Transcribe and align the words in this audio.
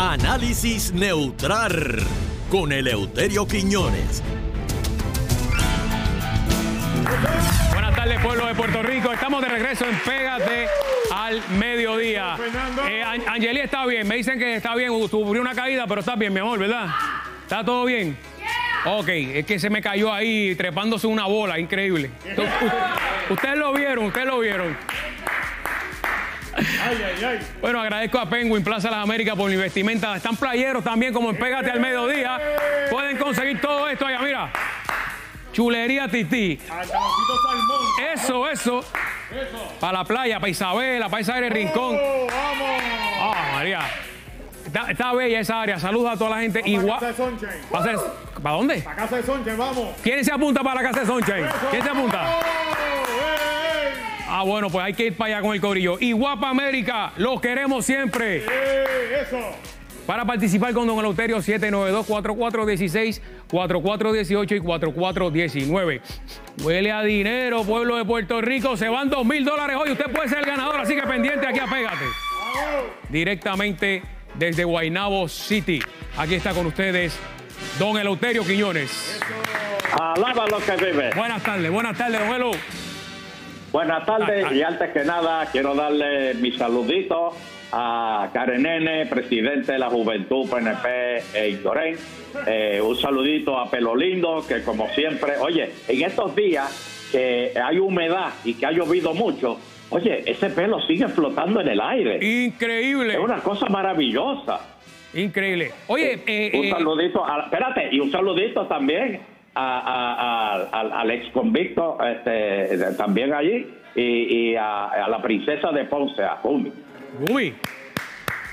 Análisis 0.00 0.92
neutral 0.92 1.98
con 2.48 2.70
Eleuterio 2.70 3.48
Quiñones. 3.48 4.22
Buenas 7.72 7.96
tardes, 7.96 8.20
pueblo 8.20 8.46
de 8.46 8.54
Puerto 8.54 8.80
Rico. 8.84 9.12
Estamos 9.12 9.42
de 9.42 9.48
regreso 9.48 9.86
en 9.86 9.98
Pégate 9.98 10.68
al 11.12 11.42
mediodía. 11.58 12.36
Eh, 12.88 13.02
Angeli 13.02 13.58
está 13.58 13.86
bien. 13.86 14.06
Me 14.06 14.14
dicen 14.14 14.38
que 14.38 14.54
está 14.54 14.76
bien. 14.76 14.92
Sufrió 15.08 15.42
una 15.42 15.56
caída, 15.56 15.88
pero 15.88 15.98
está 15.98 16.14
bien, 16.14 16.32
mi 16.32 16.38
amor, 16.38 16.60
¿verdad? 16.60 16.86
¿Está 17.42 17.64
todo 17.64 17.84
bien? 17.84 18.16
Ok, 18.84 19.08
es 19.08 19.46
que 19.46 19.58
se 19.58 19.68
me 19.68 19.82
cayó 19.82 20.14
ahí 20.14 20.54
trepándose 20.54 21.08
una 21.08 21.26
bola, 21.26 21.58
increíble. 21.58 22.12
Ustedes 23.30 23.58
lo 23.58 23.72
vieron, 23.72 24.04
ustedes 24.04 24.28
lo 24.28 24.38
vieron. 24.38 24.76
Bueno, 27.60 27.80
agradezco 27.80 28.18
a 28.18 28.28
Penguin 28.28 28.62
Plaza 28.64 28.90
Las 28.90 29.02
Américas 29.02 29.34
por 29.36 29.48
la 29.48 29.54
investimenta. 29.54 30.16
Están 30.16 30.36
playeros 30.36 30.82
también, 30.84 31.12
como 31.12 31.30
en 31.30 31.36
Pégate 31.36 31.70
al 31.70 31.80
mediodía. 31.80 32.38
Pueden 32.90 33.16
conseguir 33.16 33.60
todo 33.60 33.88
esto 33.88 34.06
allá, 34.06 34.18
mira. 34.20 34.50
Chulería 35.52 36.08
Tití. 36.08 36.58
Eso, 38.14 38.48
eso. 38.48 38.80
Para 39.80 39.98
la 39.98 40.04
playa, 40.04 40.38
para 40.40 40.50
Isabela, 40.50 41.08
para 41.08 41.20
esa 41.20 41.34
área 41.34 41.48
de 41.48 41.54
Rincón. 41.54 41.96
Ah, 42.30 43.32
María. 43.54 43.80
Está, 44.64 44.90
está 44.90 45.12
bella 45.14 45.40
esa 45.40 45.62
área. 45.62 45.78
Saludos 45.78 46.12
a 46.12 46.16
toda 46.16 46.30
la 46.30 46.40
gente. 46.40 46.60
Igual. 46.64 47.00
Casa 47.00 47.06
de 47.06 47.14
Sunshine. 47.14 47.62
¿Va 47.74 47.78
a 47.78 47.82
ser- 47.82 47.96
¿Para 48.42 48.54
dónde? 48.56 48.82
La 48.84 48.94
casa 48.94 49.16
de 49.16 49.22
Sunshine, 49.22 49.56
vamos. 49.56 49.88
¿Quién 50.02 50.24
se 50.24 50.30
apunta 50.32 50.62
para 50.62 50.82
la 50.82 50.88
casa 50.88 51.00
de 51.00 51.06
Sunshine? 51.06 51.46
¿Quién 51.70 51.82
se 51.82 51.88
apunta? 51.90 52.38
¡Oh, 54.28 54.32
ey, 54.32 54.38
Ah, 54.40 54.42
bueno, 54.44 54.68
pues 54.70 54.84
hay 54.84 54.92
que 54.94 55.06
ir 55.06 55.16
para 55.16 55.36
allá 55.36 55.42
con 55.42 55.54
el 55.54 55.60
corillo. 55.60 55.96
Y 56.00 56.12
Guapa 56.12 56.50
América, 56.50 57.12
los 57.16 57.40
queremos 57.40 57.84
siempre. 57.84 58.38
¡Ey, 58.38 59.22
eso! 59.22 59.38
Para 60.06 60.24
participar 60.24 60.72
con 60.72 60.86
Don 60.86 60.98
Eleuterio, 60.98 61.36
792-4416, 61.38 63.20
4418 63.50 64.54
y 64.54 64.60
4419. 64.60 66.00
Huele 66.62 66.92
a 66.92 67.02
dinero, 67.02 67.62
pueblo 67.64 67.96
de 67.96 68.06
Puerto 68.06 68.40
Rico. 68.40 68.74
Se 68.78 68.88
van 68.88 69.10
dos 69.10 69.26
mil 69.26 69.44
dólares 69.44 69.76
hoy. 69.78 69.90
Usted 69.90 70.10
puede 70.10 70.30
ser 70.30 70.38
el 70.38 70.46
ganador, 70.46 70.80
así 70.80 70.94
que 70.94 71.02
pendiente 71.02 71.46
aquí 71.46 71.58
a 71.58 71.66
Pégate. 71.66 72.06
Directamente 73.10 74.02
desde 74.34 74.64
Guaynabo 74.64 75.28
City. 75.28 75.82
Aquí 76.16 76.36
está 76.36 76.54
con 76.54 76.64
ustedes 76.66 77.14
Don 77.78 77.98
Eleuterio 77.98 78.44
Quiñones. 78.44 79.20
Alaba 80.00 80.46
lo 80.46 80.58
que 80.58 80.72
vive. 80.76 81.10
Buenas 81.14 81.42
tardes, 81.42 81.70
buenas 81.70 81.98
tardes, 81.98 82.18
Don 82.18 82.34
Elu. 82.34 82.52
Buenas 83.78 84.04
tardes 84.06 84.50
y 84.50 84.60
antes 84.60 84.90
que 84.90 85.04
nada 85.04 85.46
quiero 85.52 85.72
darle 85.72 86.34
mi 86.34 86.50
saludito 86.50 87.30
a 87.70 88.28
Karen 88.32 88.64
Nene, 88.64 89.06
presidente 89.06 89.70
de 89.70 89.78
la 89.78 89.88
Juventud 89.88 90.50
PNP 90.50 91.22
e. 91.32 91.60
Eh, 92.48 92.80
un 92.80 92.96
saludito 92.96 93.56
a 93.56 93.70
Pelo 93.70 93.94
Lindo, 93.94 94.44
que 94.48 94.64
como 94.64 94.88
siempre, 94.88 95.34
oye, 95.38 95.70
en 95.86 96.02
estos 96.02 96.34
días 96.34 97.08
que 97.12 97.52
hay 97.54 97.78
humedad 97.78 98.32
y 98.44 98.54
que 98.54 98.66
ha 98.66 98.72
llovido 98.72 99.14
mucho, 99.14 99.60
oye, 99.90 100.24
ese 100.26 100.50
pelo 100.50 100.80
sigue 100.80 101.06
flotando 101.06 101.60
en 101.60 101.68
el 101.68 101.80
aire. 101.80 102.46
Increíble, 102.46 103.12
Es 103.12 103.20
una 103.20 103.38
cosa 103.38 103.66
maravillosa. 103.68 104.58
increíble. 105.14 105.70
Oye, 105.86 106.20
eh, 106.26 106.50
un 106.52 106.64
eh, 106.64 106.70
saludito, 106.70 107.24
a, 107.24 107.42
espérate, 107.44 107.90
y 107.92 108.00
un 108.00 108.10
saludito 108.10 108.66
también 108.66 109.37
a- 109.54 109.78
a- 109.78 110.14
a- 110.62 110.80
al, 110.80 110.92
al 110.92 111.10
ex 111.10 111.32
convicto 111.32 111.98
este, 112.04 112.76
también 112.96 113.32
allí 113.34 113.66
y, 113.94 114.50
y 114.52 114.56
a, 114.56 115.06
la 115.08 115.20
princesa 115.22 115.70
de 115.72 115.84
Ponce, 115.84 116.22
a 116.22 116.36
Jumi. 116.36 116.72
Rumi. 117.26 117.54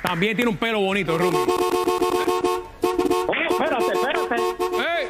También 0.02 0.35
tiene 0.35 0.49
un 0.52 0.57
pelo 0.57 0.79
bonito, 0.79 1.17
Rumi. 1.17 1.37
Oh, 3.27 3.33
espérate, 3.49 3.85
espérate. 3.93 4.35
¡Ey! 4.35 5.07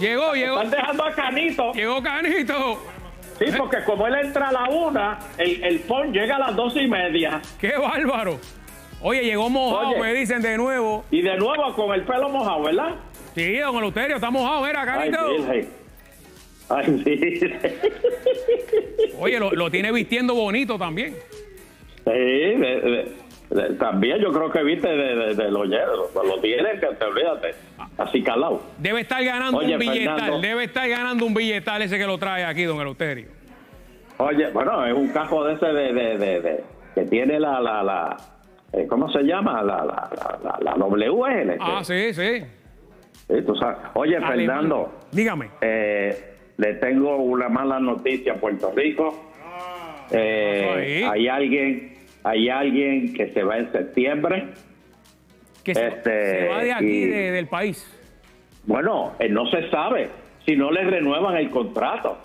Llegó, 0.00 0.34
llegó. 0.34 0.60
Están 0.62 0.70
dejando 0.70 1.04
a 1.04 1.12
Canito. 1.12 1.72
Llegó 1.72 2.02
Canito. 2.02 2.82
Sí, 3.38 3.44
porque 3.56 3.84
como 3.84 4.06
él 4.08 4.16
entra 4.16 4.48
a 4.48 4.52
la 4.52 4.64
una, 4.68 5.18
el, 5.38 5.62
el 5.62 5.78
PON 5.80 6.12
llega 6.12 6.36
a 6.36 6.38
las 6.40 6.56
dos 6.56 6.74
y 6.76 6.88
media. 6.88 7.40
¡Qué 7.60 7.72
bárbaro! 7.76 8.38
Oye, 9.00 9.22
llegó 9.22 9.48
mojado, 9.48 9.90
Oye. 9.90 10.00
me 10.00 10.12
dicen 10.14 10.42
de 10.42 10.56
nuevo. 10.56 11.04
Y 11.10 11.22
de 11.22 11.36
nuevo 11.36 11.72
con 11.74 11.94
el 11.94 12.02
pelo 12.04 12.28
mojado, 12.28 12.62
¿verdad? 12.64 12.94
Sí, 13.34 13.56
don 13.58 13.76
Eleuterio, 13.76 14.16
está 14.16 14.30
mojado, 14.30 14.64
mira, 14.66 14.82
Ay, 14.82 15.10
Canito. 15.10 15.28
Virgen. 15.30 15.68
Ay, 16.70 17.02
sí. 17.04 17.40
Oye, 19.20 19.38
lo, 19.38 19.50
lo 19.52 19.70
tiene 19.70 19.92
vistiendo 19.92 20.34
bonito 20.34 20.76
también. 20.78 21.14
Sí, 22.04 22.10
de- 22.10 22.56
de- 22.80 23.12
de- 23.50 23.74
también 23.76 24.18
yo 24.18 24.30
creo 24.32 24.50
que 24.50 24.62
viste 24.62 24.88
de, 24.88 25.50
los 25.50 25.68
hierros, 25.68 26.10
lo 26.14 26.38
tienen 26.40 26.78
que 26.80 26.86
te 26.86 27.04
olvídate, 27.04 27.54
así 27.96 28.22
calado. 28.22 28.62
Debe 28.78 29.00
estar 29.02 29.22
ganando 29.24 29.58
Oye, 29.58 29.74
un 29.74 29.78
billetal, 29.78 30.18
Fernando. 30.20 30.40
debe 30.46 30.64
estar 30.64 30.88
ganando 30.88 31.24
un 31.24 31.34
billetal 31.34 31.80
ese 31.82 31.96
que 31.98 32.06
lo 32.06 32.18
trae 32.18 32.44
aquí, 32.44 32.64
don 32.64 32.78
Eleuterio. 32.80 33.28
Oye, 34.18 34.48
bueno, 34.50 34.84
es 34.84 34.92
un 34.92 35.08
cajo 35.08 35.44
de 35.44 35.54
ese 35.54 35.66
de, 35.66 35.92
de, 35.92 36.18
de, 36.18 36.40
de- 36.40 36.64
que 36.94 37.02
tiene 37.04 37.38
la, 37.40 37.60
la, 37.60 37.82
la 37.82 38.16
eh, 38.72 38.86
¿cómo 38.88 39.10
se 39.10 39.22
llama? 39.22 39.62
La, 39.62 39.84
la, 39.84 40.10
la, 40.42 40.58
la, 40.60 40.74
WL. 40.76 41.56
Ah, 41.60 41.80
sí, 41.82 42.12
sí. 42.12 42.42
Sí, 43.28 43.42
tú 43.46 43.54
sabes. 43.56 43.78
Oye, 43.94 44.16
Alemán. 44.16 44.36
Fernando, 44.36 44.92
Dígame. 45.12 45.50
eh, 45.60 46.34
le 46.56 46.74
tengo 46.74 47.16
una 47.16 47.48
mala 47.48 47.78
noticia 47.80 48.32
a 48.32 48.36
Puerto 48.36 48.72
Rico. 48.74 49.24
Eh, 50.10 50.66
Ahí. 50.74 51.02
hay 51.04 51.28
alguien, 51.28 51.94
hay 52.24 52.48
alguien 52.48 53.12
que 53.12 53.28
se 53.32 53.42
va 53.42 53.58
en 53.58 53.70
septiembre. 53.72 54.48
Que 55.62 55.74
se, 55.74 55.86
Este, 55.88 56.40
se 56.40 56.48
va 56.48 56.62
de 56.62 56.72
aquí, 56.72 56.86
y- 56.86 57.06
de- 57.06 57.30
del 57.32 57.46
país. 57.46 57.86
Bueno, 58.64 59.12
eh, 59.18 59.28
no 59.28 59.46
se 59.50 59.68
sabe 59.70 60.08
si 60.46 60.56
no 60.56 60.70
le 60.70 60.84
renuevan 60.84 61.36
el 61.36 61.50
contrato. 61.50 62.18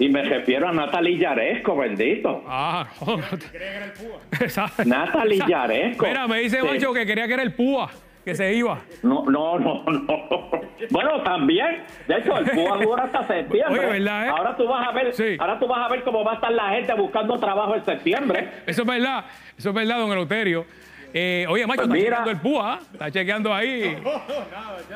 Y 0.00 0.08
me 0.08 0.22
refiero 0.22 0.66
a 0.66 0.72
Natalie 0.72 1.18
Yaresco, 1.18 1.76
bendito. 1.76 2.42
Ah. 2.48 2.88
Natalie. 4.86 5.42
Yaresco. 5.46 6.06
Mira, 6.06 6.26
me 6.26 6.40
dice 6.40 6.58
Sí. 6.60 6.66
Mancho 6.66 6.92
que 6.94 7.04
quería 7.04 7.26
que 7.26 7.34
era 7.34 7.42
el 7.42 7.52
púa, 7.52 7.90
que 8.24 8.34
se 8.34 8.54
iba. 8.54 8.78
No, 9.02 9.26
no, 9.26 9.58
no, 9.58 9.84
no. 9.84 10.50
Bueno, 10.90 11.22
también. 11.22 11.84
De 12.08 12.16
hecho, 12.16 12.38
el 12.38 12.46
PUA 12.50 12.76
dura 12.82 13.04
hasta 13.04 13.26
septiembre. 13.26 13.78
Oye, 13.78 13.86
¿verdad, 14.00 14.26
eh? 14.26 14.30
Ahora 14.30 14.56
tú 14.56 14.66
vas 14.66 14.88
a 14.88 14.92
ver, 14.92 15.12
Sí. 15.12 15.36
ahora 15.38 15.58
tú 15.58 15.66
vas 15.68 15.78
a 15.86 15.88
ver 15.92 16.02
cómo 16.02 16.24
va 16.24 16.32
a 16.32 16.34
estar 16.36 16.50
la 16.52 16.70
gente 16.70 16.94
buscando 16.94 17.38
trabajo 17.38 17.74
en 17.76 17.84
septiembre. 17.84 18.48
Eso 18.66 18.80
es 18.82 18.88
verdad, 18.88 19.26
eso 19.58 19.68
es 19.68 19.74
verdad, 19.74 19.98
don 19.98 20.10
Eleuterio. 20.12 20.64
Eh, 21.12 21.44
oye, 21.48 21.66
Macho, 21.66 21.82
Pues 21.86 21.88
está 21.88 21.94
mira. 21.94 22.16
chequeando 22.24 22.30
el 22.30 22.36
púa, 22.38 22.72
¿ah? 22.72 22.78
está 22.92 23.10
chequeando 23.10 23.54
ahí. 23.54 23.98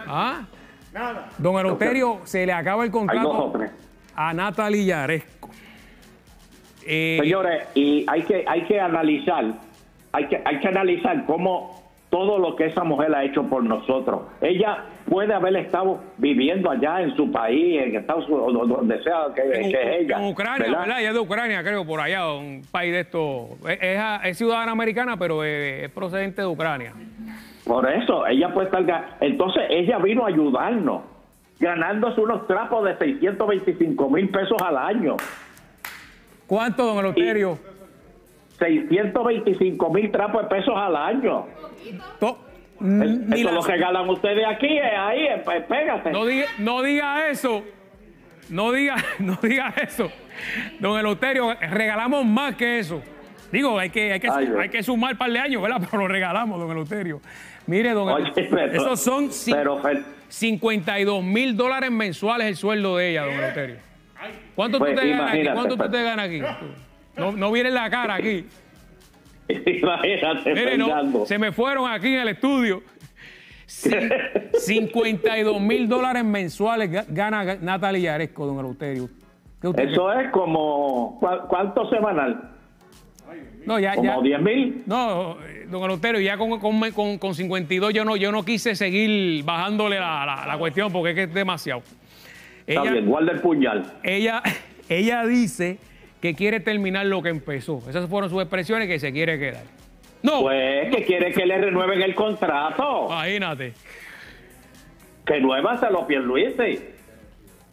¿Ah? 0.07 0.43
Nada. 0.95 1.29
Don 1.37 1.59
Eleuterio, 1.59 2.21
se 2.25 2.47
le 2.47 2.53
acaba 2.53 2.85
el 2.85 2.89
Hay 2.89 2.93
dos 2.93 3.03
o 3.03 3.07
contrato 3.07 3.53
tres. 3.59 3.71
A 4.17 4.33
Natalie 4.35 4.85
Yaresco. 4.85 5.51
Eh, 6.87 7.19
Señores, 7.21 7.69
y 7.75 8.05
hay 8.09 8.23
que, 8.23 8.45
hay 8.47 8.63
que 8.65 8.79
analizar, 8.81 9.45
hay 10.13 10.27
que, 10.27 10.43
hay 10.45 10.61
que 10.61 10.69
analizar 10.69 11.25
cómo 11.27 11.83
todo 12.11 12.39
lo 12.39 12.55
que 12.55 12.67
esa 12.67 12.85
mujer 12.85 13.13
ha 13.15 13.25
hecho 13.25 13.43
por 13.45 13.65
nosotros. 13.65 14.23
Ella 14.41 14.85
puede 15.09 15.33
haber 15.35 15.57
estado 15.57 16.01
viviendo 16.19 16.71
allá 16.71 17.01
en 17.01 17.17
su 17.17 17.33
país, 17.33 17.83
en 17.83 17.97
Estados 17.97 18.29
Unidos, 18.29 18.69
donde 18.69 19.03
sea 19.03 19.27
que, 19.35 19.43
en, 19.43 19.71
que 19.73 19.99
ella. 20.01 20.19
en 20.19 20.25
Ucrania, 20.27 20.67
¿verdad? 20.69 21.01
Ella 21.01 21.09
es 21.09 21.15
de 21.15 21.21
Ucrania, 21.21 21.63
creo, 21.65 21.85
por 21.85 22.01
allá, 22.01 22.31
un 22.33 22.63
país 22.71 22.93
de 22.93 23.01
estos. 23.01 23.49
Es, 23.69 23.79
es- 23.81 24.01
es 24.27 24.39
ciudadana 24.39 24.71
americana, 24.73 25.17
pero 25.17 25.43
es, 25.43 25.85
es 25.85 25.91
procedente 25.91 26.43
de 26.43 26.47
Ucrania. 26.47 26.93
Por 27.65 27.91
eso, 27.91 28.27
ella 28.27 28.53
puede 28.53 28.67
estar... 28.69 29.17
Entonces, 29.21 29.63
ella 29.71 29.99
vino 29.99 30.25
a 30.25 30.29
ayudarnos, 30.29 31.03
ganándose 31.59 32.21
unos 32.21 32.47
trapos 32.47 32.85
de 32.85 32.97
625 32.99 34.11
mil 34.11 34.29
pesos 34.31 34.61
al 34.63 34.77
año. 34.77 35.17
¿Cuánto, 36.47 36.85
don 36.85 36.99
Eleuterio? 36.99 37.59
625 38.59 39.91
mil 39.91 40.11
trapos 40.11 40.43
de 40.43 40.49
pesos 40.49 40.75
al 40.77 40.97
año. 40.97 41.47
To- 42.21 42.39
Eso 42.81 43.45
la- 43.45 43.53
lo 43.53 43.63
regalan 43.63 44.09
ustedes 44.09 44.45
aquí, 44.47 44.67
eh, 44.67 44.83
ahí, 44.97 45.25
eh, 45.27 45.43
pues, 45.45 45.65
pégate. 45.65 46.11
no, 46.11 46.25
diga, 46.27 46.47
no 46.59 46.83
diga 46.83 47.29
eso. 47.31 47.63
No 48.51 48.73
diga, 48.73 48.97
no 49.21 49.39
diga 49.43 49.73
eso. 49.83 50.11
Don 50.81 50.99
Eleuterio, 50.99 51.55
regalamos 51.61 52.25
más 52.27 52.57
que 52.57 52.79
eso. 52.81 53.01
Digo, 53.51 53.79
hay 53.79 53.91
que, 53.91 54.13
hay 54.13 54.21
que, 54.21 54.29
Ay, 54.29 54.49
hay 54.61 54.69
que 54.69 54.83
sumar 54.83 55.13
un 55.13 55.19
par 55.19 55.31
de 55.31 55.39
años, 55.39 55.63
¿verdad? 55.63 55.81
Pero 55.91 56.03
lo 56.03 56.09
regalamos, 56.09 56.59
don 56.59 56.71
Eleuterio. 56.71 57.21
Mire, 57.67 57.93
don 57.93 58.09
Oye, 58.09 58.23
Eleuterio, 58.25 58.51
pero- 58.51 58.73
esos 58.73 59.01
son 59.01 59.31
pero, 59.51 59.81
52 60.39 61.23
mil 61.23 61.57
dólares 61.57 61.91
mensuales 61.91 62.49
el 62.49 62.57
sueldo 62.57 62.97
de 62.97 63.11
ella, 63.11 63.23
don 63.25 63.35
Eleuterio. 63.35 63.77
¿Cuánto 64.57 64.79
Pues, 64.79 64.95
tú 64.95 65.01
te 65.01 65.09
ganas 65.11 65.31
aquí? 65.33 65.43
¿Cuánto 65.53 65.77
tú 65.77 65.91
te 65.91 66.03
ganas 66.03 66.27
aquí? 66.27 66.41
No, 67.17 67.33
no 67.33 67.53
viene 67.53 67.71
la 67.71 67.89
cara 67.89 68.15
aquí. 68.17 68.47
Imagínate, 69.49 70.55
Mire, 70.55 70.77
no, 70.77 70.87
Fernando. 70.87 71.27
se 71.27 71.39
me 71.39 71.53
fueron 71.53 71.89
aquí 71.91 72.09
en 72.09 72.21
el 72.21 72.29
estudio. 72.29 72.83
Cin- 73.67 74.11
52 74.59 75.61
mil 75.61 75.89
dólares 75.89 76.25
mensuales 76.25 76.91
ga- 76.91 77.07
gana 77.09 77.57
Natalia 77.61 78.13
Yaresco, 78.13 78.47
don 78.47 78.59
Eleuterio. 78.59 79.09
¿Qué 79.61 79.69
usted 79.69 79.89
Eso 79.91 80.13
es 80.13 80.31
como, 80.33 81.19
¿cu- 81.21 81.49
¿cuánto 81.49 81.89
semanal? 81.91 82.51
No, 83.67 83.79
ya, 83.79 83.91
ya. 83.95 83.97
Como 83.97 84.23
10 84.23 84.41
mil. 84.43 84.83
No, 84.87 85.39
don 85.69 85.85
Eleuterio, 85.85 86.21
ya 86.21 86.37
con, 86.37 86.59
con, 86.61 86.81
con- 86.93 87.19
con 87.19 87.35
52 87.35 87.95
yo 87.95 88.05
no, 88.05 88.17
yo 88.17 88.31
no 88.31 88.45
quise 88.45 88.75
seguir 88.75 89.43
bajándole 89.45 89.99
la, 89.99 90.27
la- 90.27 90.47
la 90.47 90.59
cuestión 90.59 90.93
porque 90.93 91.11
es 91.11 91.17
que 91.17 91.23
es 91.25 91.35
demasiado. 91.35 91.83
Está 92.67 92.83
Ella, 92.83 92.93
bien, 92.93 93.07
guarda 93.07 93.33
el 93.33 93.41
puñal. 93.41 93.93
ella, 94.03 94.43
ella 94.89 95.25
dice 95.27 95.79
que 96.21 96.35
quiere 96.35 96.61
terminar 96.61 97.07
lo 97.07 97.23
que 97.23 97.29
empezó. 97.31 97.83
Esas 97.89 98.09
fueron 98.09 98.29
sus 98.31 98.41
expresiones 98.41 98.87
que 98.89 98.99
se 98.99 99.13
quiere 99.13 99.39
quedar. 99.39 99.65
No, 100.23 100.41
Pues 100.43 100.95
que 100.95 101.05
quiere 101.05 101.33
que 101.33 101.45
le 101.45 101.59
renueven 101.59 102.01
el 102.03 102.15
contrato. 102.15 103.07
imagínate. 103.11 103.73
Que 105.27 105.41
nuévaselo, 105.41 106.07
Pierluisi. 106.07 106.79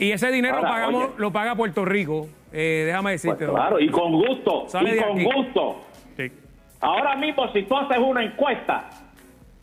Y 0.02 0.12
ese 0.12 0.32
dinero 0.32 0.56
Ahora, 0.58 0.68
lo, 0.70 0.74
pagamos, 0.74 1.04
oye. 1.06 1.14
lo 1.18 1.32
paga 1.32 1.56
Puerto 1.56 1.86
Rico. 1.86 2.28
Eh, 2.52 2.84
déjame 2.88 3.12
Pues 3.12 3.22
decirte. 3.22 3.46
claro, 3.46 3.80
y 3.80 3.88
con 3.90 4.12
gusto. 4.14 4.66
Sale 4.68 4.96
y 4.96 5.00
con 5.00 5.12
aquí. 5.12 5.24
gusto. 5.26 5.82
Sí. 6.18 6.32
Ahora 6.82 7.16
mismo, 7.16 7.48
si 7.54 7.64
tú 7.64 7.78
haces 7.78 8.00
una 8.00 8.24
encuesta 8.24 8.90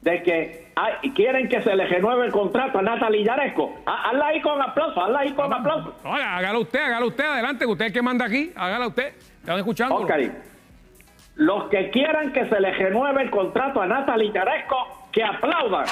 de 0.01 0.23
que 0.23 0.69
hay- 0.77 1.11
quieren 1.11 1.49
que 1.49 1.61
se 1.63 1.75
le 1.75 1.87
renueve 1.87 2.27
el 2.27 2.33
contrato 2.33 2.79
a 2.79 2.83
Natalie 2.83 3.25
Yaresco, 3.25 3.75
ha- 3.85 4.11
hazla 4.11 4.27
ahí 4.29 4.41
con 4.41 4.63
aplauso, 4.63 5.03
hazla 5.03 5.19
ahí 5.19 5.33
con 5.33 5.53
aplauso. 5.53 5.93
Haga- 6.05 6.37
hágalo 6.37 6.61
usted, 6.61 6.81
hágalo 6.81 7.07
usted, 7.09 7.25
adelante, 7.25 7.65
que 7.65 7.71
usted 7.73 7.85
es 7.87 7.91
el 7.91 7.95
que 7.95 8.03
manda 8.03 8.25
aquí, 8.27 8.53
hágala 8.55 8.87
usted. 8.87 9.15
Están 9.41 9.59
escuchando. 9.59 10.07
Los 11.35 11.65
que 11.69 11.91
quieran 11.91 12.33
que 12.33 12.47
se 12.47 12.61
le 12.61 12.73
renueve 12.73 13.23
el 13.23 13.31
contrato 13.31 13.83
a 13.83 13.87
Natalie 13.87 14.31
Yaresco, 14.33 15.09
que 15.13 15.23
aplaudan. 15.25 15.85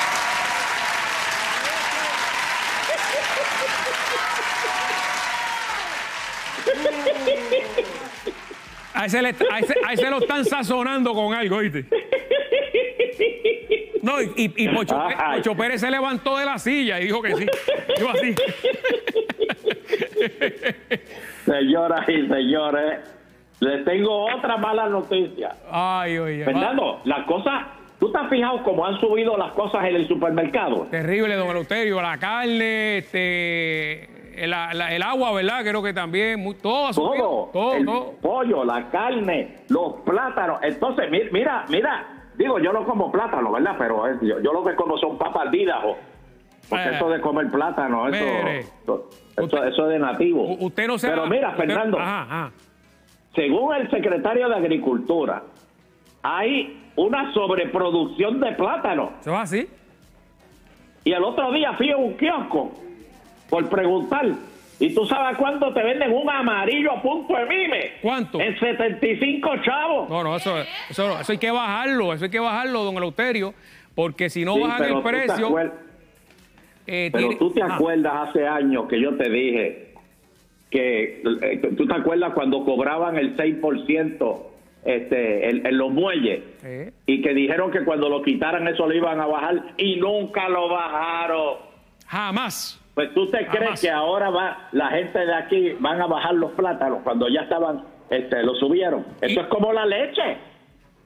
A 8.97 9.05
ese, 9.07 9.21
le- 9.23 9.29
a 9.51 9.59
ese- 9.59 9.75
a 9.87 9.93
ese 9.93 10.11
lo 10.11 10.19
están 10.19 10.45
sazonando 10.45 11.13
con 11.13 11.35
algo, 11.35 11.57
¿oíste? 11.57 11.85
No, 14.03 14.23
y, 14.23 14.33
y- 14.37 14.65
y 14.65 14.69
Pocho, 14.69 15.55
Pérez 15.57 15.81
se 15.81 15.91
levantó 15.91 16.37
de 16.39 16.45
la 16.47 16.59
silla 16.59 17.01
y 17.01 17.05
dijo 17.05 17.21
que 17.21 17.35
sí. 17.35 17.47
Dijo 17.97 18.09
así. 18.11 18.35
Señoras 21.45 22.09
y 22.09 22.27
señores, 22.27 23.01
les 23.61 23.85
tengo 23.85 24.27
otra 24.35 24.57
mala 24.57 24.89
noticia. 24.89 25.55
Ay, 25.71 26.19
oye. 26.19 26.45
Fernando, 26.45 27.01
las 27.05 27.25
cosas, 27.27 27.65
¿tú 27.99 28.11
te 28.11 28.19
has 28.19 28.29
fijado 28.31 28.63
cómo 28.63 28.87
han 28.87 28.99
subido 29.01 29.37
las 29.37 29.53
cosas 29.53 29.85
en 29.87 29.97
el 29.97 30.09
supermercado? 30.09 30.87
Terrible, 30.91 31.35
don 31.37 31.49
Eleuterio. 31.51 32.01
La 32.03 32.19
carne, 32.19 32.99
este, 32.99 34.09
el, 34.37 34.51
la- 34.51 34.95
el 34.95 35.03
agua, 35.03 35.33
¿verdad? 35.33 35.63
Creo 35.63 35.83
que 35.83 35.93
también. 35.93 36.41
muy- 36.41 36.55
todo. 36.55 36.91
Todo, 36.93 37.51
Todo, 37.53 37.75
el 37.75 37.85
todo. 37.87 38.13
pollo, 38.21 38.65
la 38.65 38.89
carne, 38.91 39.59
los 39.69 39.95
plátanos. 40.05 40.59
Entonces, 40.63 41.11
mi- 41.11 41.31
mira, 41.33 41.65
mira, 41.69 42.07
digo, 42.37 42.59
yo 42.59 42.73
no 42.73 42.85
como 42.85 43.11
plátano, 43.13 43.53
¿verdad? 43.53 43.75
Pero 43.79 44.21
yo, 44.23 44.41
yo 44.41 44.53
lo 44.53 44.63
que 44.65 44.75
como 44.75 44.97
son 44.99 45.17
papas 45.19 45.51
dídajo. 45.51 45.97
Porque 46.69 46.85
Eh. 46.89 46.93
eso 46.97 47.09
de 47.09 47.21
comer 47.21 47.49
plátano, 47.51 48.09
eso, 48.09 48.25
Mire. 48.25 48.59
eso, 48.61 49.09
eso- 49.33 49.45
Usted- 49.45 49.67
eso 49.69 49.83
es 49.85 49.89
de 49.91 49.99
nativo. 50.01 50.57
Usted 50.59 50.87
no 50.89 50.99
se 50.99 51.09
Pero 51.09 51.27
mira, 51.27 51.51
usted- 51.51 51.65
Fernando, 51.67 51.99
Ajá, 51.99 52.23
ajá. 52.23 52.51
según 53.35 53.75
el 53.77 53.89
secretario 53.91 54.49
de 54.49 54.57
Agricultura, 54.57 55.43
hay 56.23 56.83
una 56.97 57.33
sobreproducción 57.35 58.41
de 58.41 58.53
plátano. 58.53 59.13
¿Se 59.21 59.31
va 59.31 59.43
así? 59.43 59.69
Y 61.05 61.13
el 61.13 61.23
otro 61.23 61.53
día 61.53 61.73
fui 61.75 61.91
a 61.93 61.97
un 61.97 62.15
kiosco 62.17 62.73
por 63.49 63.69
preguntar. 63.69 64.27
¿Y 64.79 64.95
tú 64.95 65.07
sabes 65.07 65.39
cuánto 65.39 65.73
te 65.73 65.83
venden 65.83 66.13
un 66.13 66.29
amarillo 66.29 66.93
a 66.93 67.01
punto 67.03 67.35
de 67.35 67.47
mime? 67.47 67.93
¿Cuánto? 68.03 68.39
En 68.41 68.59
75 68.59 69.51
chavos. 69.65 70.11
No, 70.11 70.23
no, 70.23 70.37
eso, 70.37 70.55
eso, 70.91 71.19
eso 71.19 71.33
hay 71.33 71.39
que 71.39 71.51
bajarlo, 71.51 72.13
eso 72.13 72.25
hay 72.25 72.31
que 72.31 72.39
bajarlo, 72.39 72.85
don 72.85 72.97
Eleuterio, 72.97 73.55
porque 73.95 74.29
si 74.29 74.45
no 74.45 74.55
Sí, 74.57 74.61
bajan 74.61 74.85
el 74.85 75.03
precio. 75.03 75.59
eh, 76.87 77.09
Pero 77.11 77.19
tiene- 77.29 77.37
tú 77.37 77.51
te 77.53 77.63
acuerdas 77.63 78.29
hace 78.29 78.47
años 78.47 78.87
que 78.89 79.01
yo 79.01 79.17
te 79.17 79.31
dije 79.31 79.83
que 80.71 81.23
eh, 81.43 81.73
tú 81.77 81.87
te 81.87 81.95
acuerdas 81.95 82.33
cuando 82.35 82.65
cobraban 82.65 83.17
el 83.17 83.35
6% 83.37 84.43
este, 84.85 85.49
en, 85.49 85.67
en 85.67 85.79
los 85.79 85.91
muelles 85.91 86.43
y 87.07 87.23
que 87.23 87.33
dijeron 87.35 87.71
que 87.71 87.83
cuando 87.85 88.09
lo 88.09 88.21
quitaran 88.23 88.69
eso 88.69 88.87
lo 88.87 88.95
iban 88.95 89.21
a 89.21 89.27
bajar 89.27 89.63
y 89.79 89.97
nunca 89.97 90.49
lo 90.49 90.69
bajaron. 90.69 91.55
Jamás. 92.07 92.81
Pues 92.97 93.13
tú 93.13 93.27
te 93.31 93.47
crees 93.47 93.63
Jamás. 93.65 93.81
que 93.83 93.91
ahora 93.91 94.31
va 94.31 94.69
la 94.73 94.89
gente 94.89 95.19
de 95.19 95.35
aquí 95.35 95.73
van 95.79 96.01
a 96.01 96.07
bajar 96.07 96.33
los 96.35 96.53
plátanos 96.53 97.01
cuando 97.05 97.29
ya 97.29 97.43
estaban, 97.43 97.85
este, 98.09 98.43
lo 98.43 98.55
subieron. 98.55 99.05
Esto 99.21 99.41
Y- 99.41 99.43
es 99.43 99.47
como 99.49 99.71
la 99.71 99.85
leche. 99.85 100.39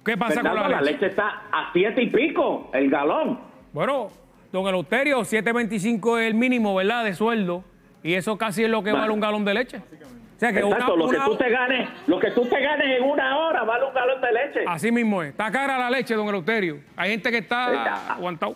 ¿Qué 0.04 0.16
pasa 0.16 0.34
Fernando, 0.34 0.62
con 0.62 0.70
la 0.70 0.80
leche? 0.82 1.06
está 1.06 1.42
a 1.50 1.70
siete 1.72 2.00
y 2.04 2.10
pico 2.10 2.70
el 2.72 2.88
galón. 2.88 3.40
Bueno, 3.72 4.06
don 4.52 4.68
Eleuterio, 4.68 5.24
7.25 5.24 6.18
es 6.20 6.28
el 6.28 6.34
mínimo, 6.34 6.76
¿verdad? 6.76 7.02
De 7.04 7.12
sueldo. 7.12 7.64
Y 8.04 8.14
eso 8.14 8.38
casi 8.38 8.62
es 8.62 8.70
lo 8.70 8.84
que 8.84 8.92
Va. 8.92 9.00
vale 9.00 9.12
un 9.12 9.20
galón 9.20 9.44
de 9.44 9.54
leche. 9.54 9.78
O 9.78 10.38
sea 10.40 10.52
que 10.52 10.60
Exacto, 10.60 10.94
una- 10.94 11.04
lo 11.06 11.10
que 11.10 11.18
tú 11.18 11.36
te 11.36 11.50
ganes, 11.50 11.88
lo 12.06 12.20
que 12.20 12.30
tú 12.30 12.42
te 12.46 12.60
ganes 12.60 12.98
en 13.00 13.04
una 13.04 13.36
hora 13.36 13.64
vale 13.64 13.84
un 13.86 13.92
galón 13.94 14.20
de 14.20 14.32
leche. 14.32 14.60
Así 14.64 14.92
mismo 14.92 15.24
es. 15.24 15.30
Está 15.30 15.50
cara 15.50 15.76
la 15.76 15.90
leche, 15.90 16.14
don 16.14 16.28
Eleuterio. 16.28 16.78
Hay 16.96 17.10
gente 17.10 17.32
que 17.32 17.38
está 17.38 17.72
Está. 17.74 18.12
aguantado. 18.14 18.54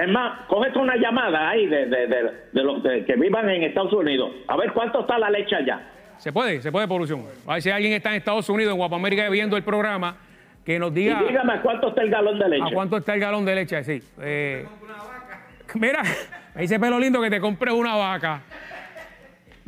Es 0.00 0.08
más, 0.08 0.46
cógete 0.46 0.78
una 0.78 0.96
llamada 0.96 1.48
ahí 1.50 1.66
de, 1.66 1.86
de, 1.86 2.06
de, 2.06 2.22
de 2.52 2.62
los 2.62 2.82
que 2.82 3.16
vivan 3.16 3.48
en 3.50 3.64
Estados 3.64 3.92
Unidos. 3.92 4.30
A 4.46 4.56
ver 4.56 4.72
cuánto 4.72 5.00
está 5.00 5.18
la 5.18 5.28
leche 5.28 5.56
allá. 5.56 5.80
Se 6.18 6.32
puede, 6.32 6.60
se 6.62 6.70
puede, 6.70 6.86
producción. 6.86 7.24
A 7.46 7.54
ver 7.54 7.62
si 7.62 7.70
alguien 7.70 7.92
está 7.92 8.10
en 8.10 8.16
Estados 8.16 8.48
Unidos, 8.48 8.72
en 8.72 8.78
Guapamérica, 8.78 9.28
viendo 9.28 9.56
el 9.56 9.64
programa, 9.64 10.16
que 10.64 10.78
nos 10.78 10.92
Y 10.92 10.94
diga 10.94 11.22
dígame 11.26 11.52
a 11.54 11.62
cuánto 11.62 11.88
está 11.88 12.02
el 12.02 12.10
galón 12.10 12.38
de 12.38 12.48
leche. 12.48 12.64
a 12.64 12.74
cuánto 12.74 12.96
está 12.96 13.14
el 13.14 13.20
galón 13.20 13.44
de 13.44 13.54
leche. 13.54 13.82
Sí. 13.84 14.00
Eh, 14.20 14.66
mira, 15.74 16.02
me 16.54 16.62
dice 16.62 16.78
pelo 16.78 16.98
lindo 16.98 17.20
que 17.20 17.30
te 17.30 17.40
compres 17.40 17.74
una 17.74 17.96
vaca. 17.96 18.42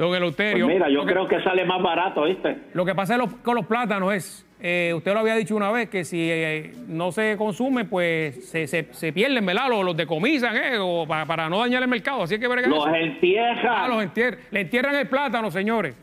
Don 0.01 0.09
Pues 0.09 0.17
Eleuterio. 0.19 0.67
mira, 0.67 0.89
yo 0.89 1.05
que- 1.05 1.13
creo 1.13 1.29
que 1.29 1.43
sale 1.43 1.63
más 1.67 1.83
barato, 1.83 2.25
¿viste? 2.25 2.57
Lo 2.73 2.87
que 2.87 2.95
pasa 2.95 3.19
los- 3.19 3.35
con 3.43 3.55
los 3.55 3.67
plátanos 3.67 4.15
es, 4.15 4.47
eh, 4.59 4.95
usted 4.97 5.13
lo 5.13 5.21
había 5.21 5.35
dicho 5.37 5.55
una 5.55 5.71
vez, 5.71 5.91
que 5.91 6.05
si 6.05 6.27
eh, 6.31 6.73
no 6.89 7.13
se 7.13 7.37
consume, 7.37 7.85
pues 7.85 8.49
se, 8.49 8.67
se- 8.67 8.89
se 8.95 9.13
pierden, 9.13 9.45
¿verdad? 9.45 9.69
Los, 9.69 9.85
los 9.85 9.95
decomisan, 9.95 10.57
¿eh? 10.57 10.79
O 10.81 11.07
para, 11.07 11.27
para 11.27 11.51
no 11.51 11.59
dañar 11.61 11.83
el 11.83 11.89
mercado. 11.89 12.23
Así 12.23 12.39
que 12.39 12.49
Los 12.49 12.87
entierran. 12.95 13.67
Ah, 13.69 13.89
los 13.89 14.03
entier- 14.03 14.39
le 14.51 14.61
entierran 14.63 14.95
el 14.97 15.07
plátano, 15.07 15.51
señores. 15.51 15.95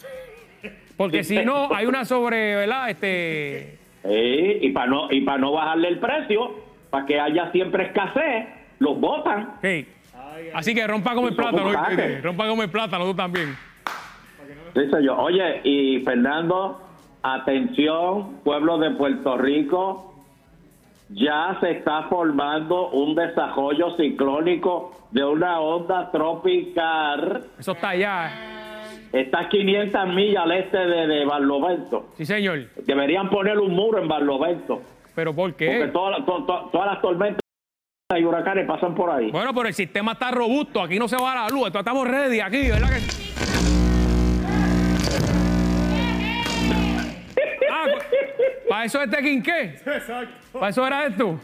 Porque 0.95 1.23
si 1.23 1.43
no, 1.43 1.73
hay 1.73 1.87
una 1.87 2.05
sobre, 2.05 2.55
¿verdad? 2.55 2.91
Este, 2.91 3.77
Sí, 4.03 4.57
y 4.61 4.69
para 4.73 4.85
no, 4.87 5.11
y 5.11 5.21
para 5.21 5.39
no 5.39 5.51
bajarle 5.53 5.87
el 5.87 5.97
precio, 5.99 6.55
para 6.91 7.05
que 7.07 7.19
haya 7.19 7.51
siempre 7.51 7.85
escasez, 7.85 8.45
los 8.77 8.99
botan. 8.99 9.53
sí. 9.61 9.87
Así 10.53 10.75
que 10.75 10.85
rompa 10.85 11.15
como 11.15 11.27
el 11.29 11.35
plátano, 11.35 11.71
rompa 12.21 12.47
como 12.47 12.61
el 12.61 12.69
plátano 12.69 13.05
tú 13.05 13.15
también. 13.15 13.57
Yo, 15.03 15.17
oye, 15.17 15.61
y 15.63 15.99
Fernando, 16.01 16.79
atención, 17.23 18.37
pueblo 18.43 18.77
de 18.77 18.91
Puerto 18.91 19.37
Rico, 19.37 20.13
ya 21.09 21.57
se 21.61 21.71
está 21.71 22.03
formando 22.03 22.89
un 22.89 23.15
desarrollo 23.15 23.95
ciclónico 23.97 24.91
de 25.11 25.23
una 25.23 25.59
onda 25.59 26.11
tropical. 26.11 27.43
Eso 27.59 27.71
está 27.71 27.89
allá. 27.89 28.31
Está 29.13 29.39
a 29.41 29.49
500 29.49 30.07
millas 30.13 30.43
al 30.43 30.51
este 30.51 30.77
de, 30.77 31.07
de 31.07 31.25
Barlovento. 31.25 32.07
Sí, 32.17 32.25
señor. 32.25 32.59
Deberían 32.85 33.29
poner 33.29 33.57
un 33.57 33.73
muro 33.73 33.99
en 34.01 34.07
Barlovento, 34.07 34.81
¿Pero 35.15 35.33
por 35.33 35.51
porque 35.51 35.65
qué? 35.65 35.87
todas, 35.87 36.25
to- 36.25 36.43
to- 36.45 36.69
todas 36.71 36.87
las 36.87 37.01
tormentas 37.01 37.39
y 38.17 38.23
huracanes 38.23 38.65
pasan 38.67 38.93
por 38.95 39.09
ahí. 39.09 39.31
Bueno, 39.31 39.53
pero 39.53 39.67
el 39.69 39.73
sistema 39.73 40.11
está 40.13 40.31
robusto. 40.31 40.81
Aquí 40.81 40.99
no 40.99 41.07
se 41.07 41.15
va 41.17 41.35
la 41.35 41.49
luz. 41.49 41.67
Entonces 41.67 41.79
estamos 41.79 42.07
ready 42.07 42.39
aquí, 42.41 42.69
¿verdad 42.69 42.89
que 42.89 42.95
¿para 48.77 48.85
eso 48.85 49.01
este 49.01 49.23
quinqué? 49.23 49.61
Exacto. 49.85 50.59
¿Para 50.59 50.69
eso 50.69 50.85
era 50.85 51.05
esto? 51.07 51.39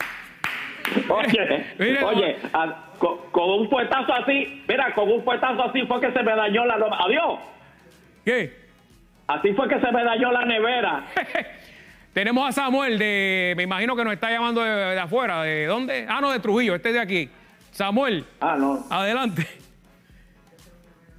Oye, 1.09 1.65
Mire, 1.79 2.03
oye, 2.03 2.37
a- 2.53 2.89
con, 2.99 3.17
con 3.31 3.49
un 3.61 3.69
puestazo 3.69 4.13
así, 4.13 4.63
mira, 4.67 4.93
con 4.93 5.09
un 5.11 5.23
puestazo 5.25 5.63
así 5.63 5.81
fue 5.87 5.99
que 5.99 6.11
se 6.11 6.21
me 6.21 6.35
dañó 6.35 6.63
la... 6.65 6.77
no- 6.77 6.93
Adiós. 6.93 7.39
¿Qué? 8.23 8.53
Así 9.27 9.51
fue 9.53 9.67
que 9.67 9.79
se 9.79 9.91
me 9.91 10.03
dañó 10.03 10.31
la 10.31 10.45
nevera. 10.45 11.05
Tenemos 12.13 12.47
a 12.47 12.51
Samuel 12.51 12.99
de, 12.99 13.53
me 13.57 13.63
imagino 13.63 13.95
que 13.95 14.03
nos 14.03 14.13
está 14.13 14.29
llamando 14.29 14.61
de, 14.61 14.69
de 14.69 14.99
afuera. 14.99 15.41
¿De 15.41 15.65
dónde? 15.65 16.05
Ah, 16.07 16.19
no, 16.21 16.29
de 16.31 16.39
Trujillo, 16.39 16.75
este 16.75 16.93
de 16.93 16.99
aquí. 16.99 17.29
Samuel, 17.71 18.25
Ah, 18.39 18.55
no. 18.59 18.85
adelante. 18.91 19.47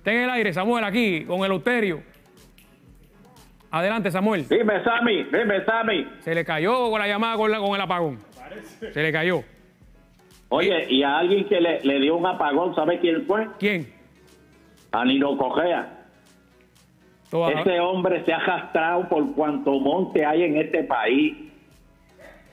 Ten 0.05 0.17
el 0.19 0.31
aire, 0.31 0.53
Samuel, 0.53 0.85
aquí, 0.85 1.25
con 1.25 1.41
el 1.45 1.51
Euterio. 1.51 2.03
Adelante, 3.77 4.09
Samuel. 4.13 4.47
Dime, 4.49 4.85
Sammy, 4.85 5.25
dime, 5.25 5.65
Sammy. 5.65 6.07
Se 6.21 6.33
le 6.33 6.45
cayó 6.45 6.91
con 6.91 7.01
la 7.01 7.09
llamada 7.09 7.37
con, 7.37 7.51
la- 7.51 7.59
con 7.59 7.75
el 7.75 7.81
apagón. 7.81 8.19
Se 8.93 9.03
le 9.03 9.11
cayó. 9.11 9.43
Oye, 10.49 10.87
y 10.91 11.03
a 11.03 11.19
alguien 11.19 11.45
que 11.49 11.61
le, 11.61 11.81
le 11.83 11.99
dio 11.99 12.15
un 12.17 12.25
apagón, 12.25 12.73
¿sabe 12.77 13.01
quién 13.01 13.27
fue? 13.27 13.49
¿Quién? 13.59 13.93
A 14.93 15.05
Nino 15.05 15.37
Cogea. 15.37 15.89
Toda- 17.31 17.51
Ese 17.63 17.81
hombre 17.81 18.25
se 18.25 18.33
ha 18.33 18.37
arrastrado 18.37 19.09
por 19.09 19.35
cuanto 19.35 19.73
monte 19.81 20.25
hay 20.25 20.45
en 20.45 20.57
este 20.57 20.85
país. 20.85 21.35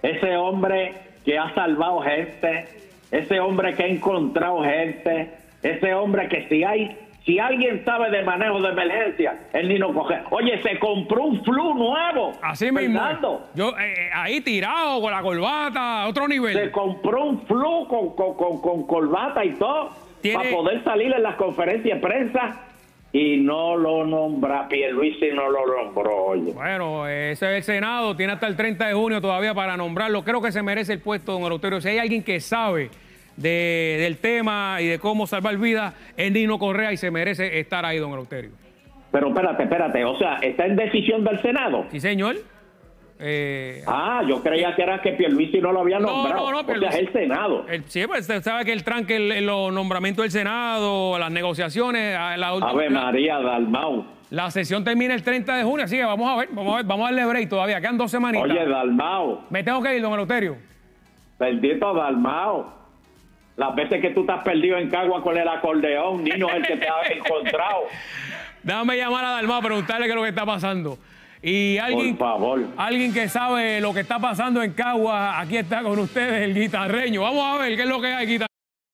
Ese 0.02 0.36
hombre 0.38 0.96
que 1.24 1.38
ha 1.38 1.54
salvado 1.54 2.02
gente, 2.02 2.66
ese 3.12 3.40
hombre 3.40 3.76
que 3.76 3.84
ha 3.84 3.88
encontrado 3.88 4.64
gente, 4.64 5.32
ese 5.62 5.94
hombre 5.94 6.28
que 6.30 6.48
si 6.50 6.64
hay, 6.64 6.98
si 7.26 7.38
alguien 7.38 7.86
sabe 7.86 8.10
de 8.10 8.24
manejo 8.24 8.60
de 8.62 8.70
emergencia, 8.70 9.38
él 9.54 9.70
ni 9.70 9.78
no 9.78 9.94
coge. 9.94 10.16
Oye, 10.32 10.60
se 10.64 10.80
compró 10.80 11.24
un 11.26 11.44
flu 11.44 11.76
nuevo. 11.76 12.32
Así 12.42 12.72
mismo. 12.72 13.00
Fernando. 13.00 13.48
Yo 13.54 13.70
eh, 13.78 13.94
eh, 13.94 14.10
ahí 14.14 14.42
tirado 14.42 15.00
con 15.02 15.12
la 15.12 15.22
corbata, 15.22 16.08
otro 16.08 16.24
Se 16.24 16.30
nivel. 16.30 16.72
compró 16.72 17.26
un 17.26 17.42
flu 17.46 17.88
con, 17.88 18.16
con, 18.16 18.36
con, 18.36 18.62
con 18.62 18.88
corbata 18.88 19.46
y 19.46 19.52
todo 19.52 19.92
Tiene- 20.22 20.38
para 20.40 20.50
poder 20.56 20.84
salir 20.84 21.14
en 21.14 21.22
las 21.22 21.36
conferencias 21.36 22.02
de 22.02 22.08
prensa 22.08 22.62
y 23.14 23.38
no 23.38 23.76
lo 23.76 24.06
nombra, 24.06 24.68
Pierluisi 24.70 25.28
no 25.36 25.50
lo 25.52 25.84
nombró, 25.84 26.16
oye. 26.28 26.54
Bueno, 26.54 27.08
ese 27.08 27.46
es 27.52 27.58
el 27.58 27.64
Senado, 27.64 28.16
tiene 28.16 28.34
hasta 28.34 28.48
el 28.48 28.56
30 28.56 28.88
de 28.88 28.94
junio 28.94 29.20
todavía 29.22 29.54
para 29.54 29.76
nombrarlo. 29.78 30.24
Creo 30.24 30.42
que 30.42 30.52
se 30.54 30.64
merece 30.64 30.94
el 30.94 31.02
puesto, 31.02 31.34
don 31.34 31.44
Eleuterio. 31.44 31.82
Si 31.82 31.90
hay 31.90 31.98
alguien 32.00 32.24
que 32.24 32.40
sabe 32.40 32.90
de- 33.38 33.98
del 34.00 34.18
tema 34.18 34.78
y 34.82 34.88
de 34.88 35.00
cómo 35.00 35.28
salvar 35.28 35.58
vidas, 35.58 35.94
es 36.18 36.32
Nino 36.32 36.60
Correa 36.60 36.92
y 36.94 36.98
se 36.98 37.12
merece 37.12 37.60
estar 37.60 37.86
ahí, 37.86 37.98
don 37.98 38.12
Eleuterio. 38.12 38.52
Pero 39.12 39.28
espérate, 39.30 39.64
espérate, 39.64 40.06
o 40.06 40.18
sea, 40.18 40.36
está 40.42 40.66
en 40.66 40.76
decisión 40.76 41.24
del 41.24 41.42
Senado. 41.42 41.86
Sí, 41.92 42.00
señor. 42.00 42.36
Eh, 43.24 43.84
Ah, 43.86 44.22
yo 44.28 44.42
creía 44.42 44.74
que 44.76 44.82
era 44.82 45.00
que 45.02 45.12
Pierluisi 45.14 45.60
no 45.60 45.72
lo 45.72 45.82
había 45.82 46.00
No, 46.00 46.08
nombrado. 46.08 46.40
no, 46.46 46.52
no, 46.52 46.60
o 46.62 46.64
sea, 46.66 46.74
Pierluisi- 46.76 46.94
es 46.94 46.96
el 47.08 47.14
Senado. 47.14 47.66
el- 47.70 47.84
sí, 47.86 48.08
pues 48.08 48.22
usted 48.22 48.42
sabe 48.42 48.66
que 48.66 48.74
el 48.74 48.84
tranque, 48.84 49.16
el- 49.18 49.32
el- 49.32 49.46
los 49.46 49.72
nombramientos 49.72 50.24
del 50.24 50.32
Senado, 50.32 51.20
las 51.20 51.30
negociaciones, 51.30 52.16
a- 52.18 52.36
la, 52.38 52.48
Ave 52.48 52.90
la- 52.90 53.02
María 53.04 53.38
Dalmau. 53.40 54.06
la 54.32 54.50
sesión 54.50 54.84
termina 54.84 55.14
el 55.14 55.22
30 55.22 55.56
de 55.56 55.64
junio, 55.64 55.86
así 55.86 55.98
que 55.98 56.04
vamos 56.04 56.28
a 56.32 56.36
ver, 56.38 56.50
vamos 56.52 56.74
a 56.74 56.78
ver, 56.78 56.86
vamos 56.88 57.06
a 57.08 57.14
darle 57.14 57.26
break 57.30 57.50
todavía, 57.50 57.80
quedan 57.80 57.98
dos 58.00 58.10
semanitas. 58.10 58.50
Oye, 58.50 58.66
Dalmau, 58.66 59.42
Me 59.52 59.64
tengo 59.64 59.84
que 59.84 59.96
ir, 59.96 60.02
don 60.02 60.14
Eleuterio. 60.14 60.56
bendito 61.38 61.94
Dalmau. 61.94 62.81
Las 63.62 63.76
veces 63.76 64.02
que 64.02 64.10
tú 64.10 64.22
estás 64.22 64.44
perdido 64.44 64.76
en 64.80 64.90
Cagua 64.90 65.22
con 65.22 65.38
el 65.38 65.48
acordeón, 65.48 66.24
Nino 66.24 66.50
es 66.50 66.56
el 66.56 66.66
que 66.66 66.78
te 66.78 66.88
ha 66.90 67.02
encontrado. 67.16 67.84
Déjame 68.64 68.98
llamar 68.98 69.24
a 69.24 69.30
Dalmau, 69.34 69.62
preguntarle 69.62 70.06
qué 70.08 70.10
es 70.14 70.16
lo 70.16 70.24
que 70.24 70.30
está 70.30 70.48
pasando. 70.48 70.98
Y 71.44 71.78
alguien, 71.78 72.18
Por 72.18 72.28
favor. 72.28 72.62
alguien 72.76 73.14
que 73.14 73.30
sabe 73.30 73.80
lo 73.80 73.94
que 73.94 74.00
está 74.00 74.18
pasando 74.18 74.64
en 74.64 74.74
Cagua, 74.74 75.40
aquí 75.40 75.58
está 75.58 75.84
con 75.84 76.00
ustedes 76.00 76.42
el 76.42 76.56
guitarreño. 76.56 77.22
Vamos 77.22 77.44
a 77.46 77.62
ver 77.62 77.76
qué 77.76 77.84
es 77.84 77.88
lo 77.88 78.02
que 78.02 78.08
hay, 78.08 78.26
guitarreño. 78.26 78.51